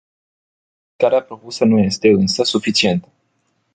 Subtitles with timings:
[0.87, 3.07] Modificarea propusă nu este, însă, suficientă.